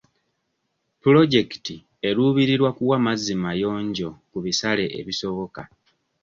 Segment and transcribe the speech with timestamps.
[1.01, 1.75] Pulojekiti
[2.09, 5.61] eruubirira kuwa mazzi mayonjo ku bisale ebisoboka.